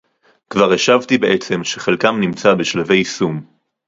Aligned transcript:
כבר 0.49 0.73
השבתי 0.73 1.17
בעצם 1.17 1.63
שחלקם 1.63 2.19
נמצא 2.19 2.53
בשלבי 2.53 2.95
יישום 2.95 3.41